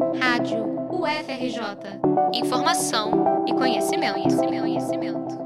Rádio 0.00 0.64
UFRJ. 0.90 2.00
Informação 2.32 3.44
e 3.46 3.52
conhecimento, 3.52 4.14
conhecimento, 4.14 4.60
conhecimento. 4.62 5.38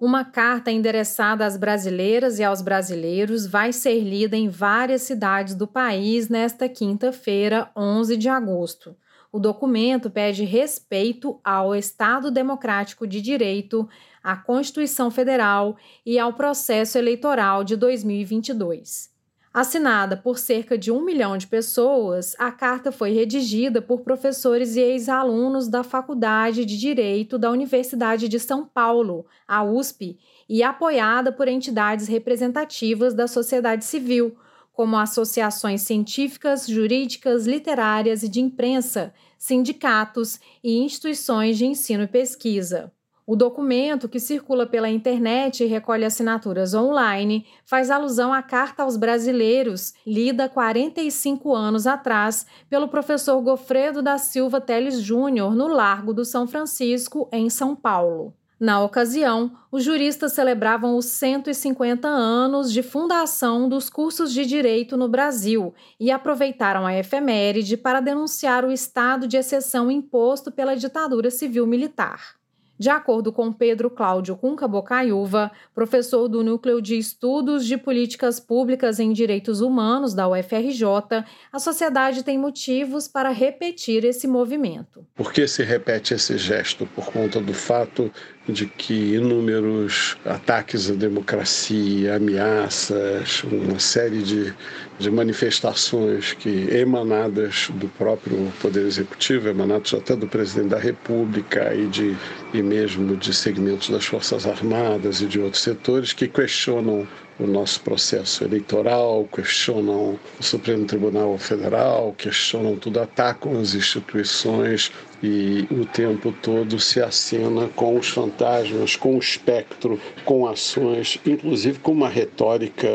Uma 0.00 0.24
carta 0.24 0.72
endereçada 0.72 1.44
às 1.44 1.58
brasileiras 1.58 2.38
e 2.38 2.44
aos 2.44 2.62
brasileiros 2.62 3.46
vai 3.46 3.74
ser 3.74 4.00
lida 4.00 4.34
em 4.34 4.48
várias 4.48 5.02
cidades 5.02 5.54
do 5.54 5.66
país 5.66 6.30
nesta 6.30 6.70
quinta-feira, 6.70 7.70
11 7.76 8.16
de 8.16 8.30
agosto. 8.30 8.96
O 9.30 9.38
documento 9.38 10.08
pede 10.08 10.42
respeito 10.42 11.38
ao 11.44 11.74
Estado 11.74 12.30
Democrático 12.30 13.06
de 13.06 13.20
Direito, 13.20 13.86
à 14.24 14.36
Constituição 14.36 15.10
Federal 15.10 15.76
e 16.04 16.18
ao 16.18 16.32
processo 16.32 16.96
eleitoral 16.96 17.62
de 17.62 17.76
2022. 17.76 19.15
Assinada 19.56 20.18
por 20.18 20.38
cerca 20.38 20.76
de 20.76 20.92
um 20.92 21.00
milhão 21.00 21.38
de 21.38 21.46
pessoas, 21.46 22.36
a 22.38 22.52
carta 22.52 22.92
foi 22.92 23.12
redigida 23.12 23.80
por 23.80 24.02
professores 24.02 24.76
e 24.76 24.80
ex-alunos 24.80 25.66
da 25.66 25.82
Faculdade 25.82 26.66
de 26.66 26.76
Direito 26.76 27.38
da 27.38 27.50
Universidade 27.50 28.28
de 28.28 28.38
São 28.38 28.66
Paulo, 28.66 29.24
a 29.48 29.64
USP, 29.64 30.18
e 30.46 30.62
apoiada 30.62 31.32
por 31.32 31.48
entidades 31.48 32.06
representativas 32.06 33.14
da 33.14 33.26
sociedade 33.26 33.86
civil, 33.86 34.36
como 34.74 34.98
associações 34.98 35.80
científicas, 35.80 36.66
jurídicas, 36.66 37.46
literárias 37.46 38.22
e 38.22 38.28
de 38.28 38.42
imprensa, 38.42 39.14
sindicatos 39.38 40.38
e 40.62 40.76
instituições 40.76 41.56
de 41.56 41.64
ensino 41.64 42.02
e 42.02 42.06
pesquisa. 42.06 42.92
O 43.26 43.34
documento, 43.34 44.08
que 44.08 44.20
circula 44.20 44.68
pela 44.68 44.88
internet 44.88 45.64
e 45.64 45.66
recolhe 45.66 46.04
assinaturas 46.04 46.74
online, 46.74 47.44
faz 47.64 47.90
alusão 47.90 48.32
à 48.32 48.40
Carta 48.40 48.84
aos 48.84 48.96
Brasileiros, 48.96 49.94
lida 50.06 50.48
45 50.48 51.52
anos 51.52 51.88
atrás 51.88 52.46
pelo 52.70 52.86
professor 52.86 53.40
Gofredo 53.40 54.00
da 54.00 54.16
Silva 54.16 54.60
Teles 54.60 55.00
Júnior 55.00 55.56
no 55.56 55.66
Largo 55.66 56.14
do 56.14 56.24
São 56.24 56.46
Francisco, 56.46 57.28
em 57.32 57.50
São 57.50 57.74
Paulo. 57.74 58.32
Na 58.60 58.80
ocasião, 58.80 59.50
os 59.72 59.82
juristas 59.82 60.32
celebravam 60.32 60.96
os 60.96 61.06
150 61.06 62.06
anos 62.06 62.72
de 62.72 62.80
fundação 62.80 63.68
dos 63.68 63.90
cursos 63.90 64.32
de 64.32 64.46
direito 64.46 64.96
no 64.96 65.08
Brasil 65.08 65.74
e 65.98 66.12
aproveitaram 66.12 66.86
a 66.86 66.96
efeméride 66.96 67.76
para 67.76 67.98
denunciar 67.98 68.64
o 68.64 68.70
estado 68.70 69.26
de 69.26 69.36
exceção 69.36 69.90
imposto 69.90 70.52
pela 70.52 70.76
ditadura 70.76 71.28
civil-militar. 71.28 72.36
De 72.78 72.90
acordo 72.90 73.32
com 73.32 73.52
Pedro 73.52 73.88
Cláudio 73.88 74.36
Cunca 74.36 74.68
Bocaiúva, 74.68 75.50
professor 75.74 76.28
do 76.28 76.44
Núcleo 76.44 76.80
de 76.82 76.98
Estudos 76.98 77.66
de 77.66 77.78
Políticas 77.78 78.38
Públicas 78.38 79.00
em 79.00 79.12
Direitos 79.12 79.60
Humanos 79.60 80.12
da 80.12 80.28
UFRJ, 80.28 81.24
a 81.50 81.58
sociedade 81.58 82.22
tem 82.22 82.36
motivos 82.36 83.08
para 83.08 83.30
repetir 83.30 84.04
esse 84.04 84.26
movimento. 84.26 85.06
Por 85.14 85.32
que 85.32 85.46
se 85.48 85.62
repete 85.62 86.14
esse 86.14 86.36
gesto? 86.36 86.86
Por 86.86 87.10
conta 87.10 87.40
do 87.40 87.54
fato 87.54 88.12
de 88.48 88.66
que 88.66 89.14
inúmeros 89.14 90.16
ataques 90.24 90.88
à 90.90 90.94
democracia, 90.94 92.14
ameaças, 92.16 93.42
uma 93.44 93.78
série 93.78 94.22
de, 94.22 94.54
de 94.98 95.10
manifestações 95.10 96.32
que 96.32 96.68
emanadas 96.70 97.68
do 97.74 97.88
próprio 97.88 98.52
Poder 98.60 98.86
Executivo, 98.86 99.48
emanados 99.48 99.92
até 99.94 100.14
do 100.14 100.26
Presidente 100.28 100.68
da 100.68 100.78
República 100.78 101.74
e, 101.74 101.86
de, 101.86 102.16
e 102.54 102.62
mesmo 102.62 103.16
de 103.16 103.34
segmentos 103.34 103.90
das 103.90 104.04
Forças 104.04 104.46
Armadas 104.46 105.20
e 105.20 105.26
de 105.26 105.40
outros 105.40 105.62
setores 105.62 106.12
que 106.12 106.28
questionam 106.28 107.06
o 107.38 107.46
nosso 107.46 107.80
processo 107.80 108.44
eleitoral, 108.44 109.28
questionam 109.32 110.18
o 110.38 110.42
Supremo 110.42 110.86
Tribunal 110.86 111.36
Federal, 111.38 112.14
questionam 112.16 112.76
tudo, 112.76 113.00
atacam 113.00 113.58
as 113.60 113.74
instituições 113.74 114.90
e 115.22 115.66
o 115.70 115.84
tempo 115.84 116.32
todo 116.42 116.78
se 116.78 117.00
acena 117.00 117.68
com 117.74 117.98
os 117.98 118.08
fantasmas, 118.08 118.96
com 118.96 119.16
o 119.16 119.18
espectro, 119.18 120.00
com 120.24 120.46
ações, 120.46 121.18
inclusive 121.26 121.78
com 121.78 121.92
uma 121.92 122.08
retórica 122.08 122.88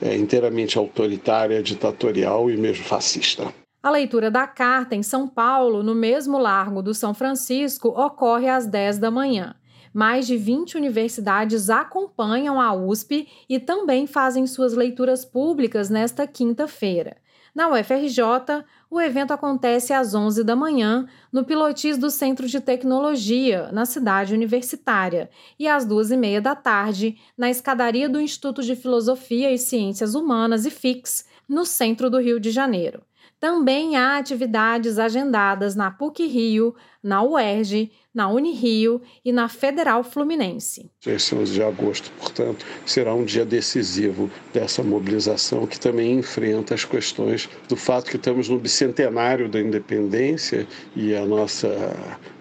é, 0.00 0.16
inteiramente 0.16 0.78
autoritária, 0.78 1.62
ditatorial 1.62 2.50
e 2.50 2.56
mesmo 2.56 2.84
fascista. 2.84 3.52
A 3.82 3.90
leitura 3.90 4.30
da 4.30 4.46
carta 4.46 4.94
em 4.94 5.02
São 5.02 5.26
Paulo, 5.26 5.82
no 5.82 5.94
mesmo 5.94 6.36
Largo 6.38 6.82
do 6.82 6.92
São 6.92 7.14
Francisco, 7.14 7.88
ocorre 7.88 8.46
às 8.46 8.66
10 8.66 8.98
da 8.98 9.10
manhã. 9.10 9.54
Mais 9.92 10.26
de 10.26 10.36
20 10.36 10.76
universidades 10.76 11.68
acompanham 11.68 12.60
a 12.60 12.72
USP 12.72 13.26
e 13.48 13.58
também 13.58 14.06
fazem 14.06 14.46
suas 14.46 14.74
leituras 14.74 15.24
públicas 15.24 15.90
nesta 15.90 16.26
quinta-feira. 16.26 17.16
Na 17.54 17.68
UFRJ, 17.68 18.64
o 18.88 19.00
evento 19.00 19.32
acontece 19.32 19.92
às 19.92 20.14
11 20.14 20.44
da 20.44 20.54
manhã, 20.54 21.06
no 21.32 21.44
pilotis 21.44 21.98
do 21.98 22.08
Centro 22.08 22.46
de 22.46 22.60
Tecnologia, 22.60 23.70
na 23.72 23.84
cidade 23.84 24.32
universitária, 24.32 25.28
e 25.58 25.66
às 25.66 25.84
duas 25.84 26.12
e 26.12 26.16
meia 26.16 26.40
da 26.40 26.54
tarde, 26.54 27.18
na 27.36 27.50
escadaria 27.50 28.08
do 28.08 28.20
Instituto 28.20 28.62
de 28.62 28.76
Filosofia 28.76 29.50
e 29.50 29.58
Ciências 29.58 30.14
Humanas, 30.14 30.64
IFIX, 30.64 31.24
no 31.48 31.64
centro 31.64 32.08
do 32.08 32.20
Rio 32.20 32.38
de 32.38 32.52
Janeiro. 32.52 33.02
Também 33.40 33.96
há 33.96 34.18
atividades 34.18 34.98
agendadas 34.98 35.74
na 35.74 35.90
PUC 35.90 36.26
Rio, 36.26 36.74
na 37.02 37.22
UERJ, 37.22 37.90
na 38.14 38.28
Unirio 38.28 39.00
e 39.24 39.32
na 39.32 39.48
Federal 39.48 40.02
Fluminense. 40.02 40.90
Esse 41.06 41.34
11 41.34 41.52
de 41.52 41.62
agosto, 41.62 42.10
portanto, 42.18 42.66
será 42.84 43.14
um 43.14 43.24
dia 43.24 43.44
decisivo 43.44 44.30
dessa 44.52 44.82
mobilização 44.82 45.66
que 45.66 45.78
também 45.78 46.18
enfrenta 46.18 46.74
as 46.74 46.84
questões 46.84 47.48
do 47.68 47.76
fato 47.76 48.10
que 48.10 48.16
estamos 48.16 48.48
no 48.48 48.58
bicentenário 48.58 49.48
da 49.48 49.60
independência 49.60 50.66
e 50.94 51.14
a 51.14 51.24
nossa 51.24 51.68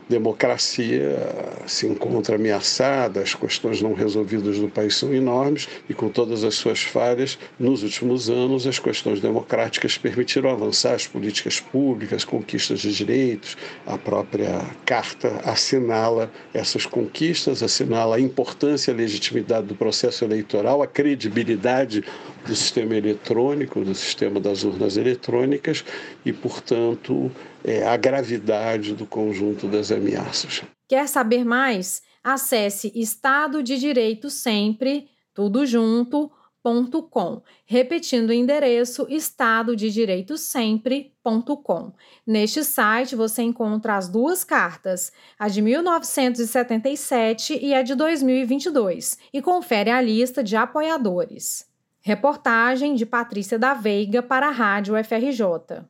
democracia 0.10 1.16
se 1.68 1.86
encontra 1.86 2.36
ameaçada, 2.36 3.22
as 3.22 3.36
questões 3.36 3.80
não 3.80 3.94
resolvidas 3.94 4.58
do 4.58 4.68
país 4.68 4.96
são 4.96 5.14
enormes 5.14 5.70
e, 5.88 5.94
com 5.94 6.10
todas 6.10 6.44
as 6.44 6.56
suas 6.56 6.82
falhas, 6.82 7.38
nos 7.60 7.84
últimos 7.84 8.28
anos, 8.28 8.66
as 8.66 8.80
questões 8.80 9.22
democráticas 9.22 10.00
permitiram 10.00 10.50
avançar 10.50 10.96
as 10.96 11.06
políticas 11.06 11.60
públicas, 11.60 12.26
conquistas 12.26 12.80
de 12.80 12.92
direitos. 12.92 13.56
A 13.86 14.00
própria 14.00 14.49
Carta 14.86 15.42
assinala 15.46 16.32
essas 16.54 16.86
conquistas, 16.86 17.62
assinala 17.62 18.16
a 18.16 18.20
importância 18.20 18.92
e 18.92 18.94
a 18.94 18.98
legitimidade 18.98 19.68
do 19.68 19.76
processo 19.76 20.24
eleitoral, 20.24 20.82
a 20.82 20.88
credibilidade 20.88 22.04
do 22.46 22.56
sistema 22.56 22.96
eletrônico, 22.96 23.84
do 23.84 23.94
sistema 23.94 24.40
das 24.40 24.64
urnas 24.64 24.98
eletrônicas 24.98 25.84
e, 26.26 26.34
portanto, 26.34 27.32
é, 27.64 27.86
a 27.86 27.98
gravidade 27.98 28.94
do 28.94 29.06
conjunto 29.06 29.68
das 29.68 29.92
ameaças. 29.92 30.64
Quer 30.88 31.08
saber 31.08 31.46
mais? 31.46 32.02
Acesse 32.24 32.92
Estado 32.96 33.62
de 33.62 33.78
Direito 33.78 34.30
Sempre, 34.30 35.08
tudo 35.34 35.66
junto, 35.66 36.32
Com, 36.62 37.42
repetindo 37.66 38.30
o 38.30 38.34
endereço 38.34 39.08
estado 39.10 39.76
de 39.76 39.90
direito 39.90 40.38
sempre.com. 40.38 41.94
Neste 42.28 42.64
site 42.64 43.16
você 43.16 43.42
encontra 43.42 43.96
as 43.96 44.10
duas 44.10 44.44
cartas, 44.44 45.12
a 45.38 45.48
de 45.48 45.62
1977 45.62 47.58
e 47.62 47.74
a 47.74 47.82
de 47.82 47.96
2022, 47.96 49.18
e 49.34 49.42
confere 49.42 49.90
a 49.90 50.02
lista 50.02 50.44
de 50.44 50.58
apoiadores. 50.58 51.66
Reportagem 52.02 52.96
de 52.96 53.06
Patrícia 53.06 53.58
da 53.58 53.74
Veiga 53.74 54.22
para 54.22 54.48
a 54.48 54.52
Rádio 54.52 54.96
FRJ. 55.04 55.86